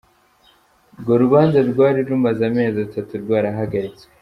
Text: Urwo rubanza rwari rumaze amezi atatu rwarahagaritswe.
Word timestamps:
Urwo 0.95 1.13
rubanza 1.23 1.57
rwari 1.69 1.99
rumaze 2.09 2.41
amezi 2.49 2.77
atatu 2.87 3.11
rwarahagaritswe. 3.23 4.11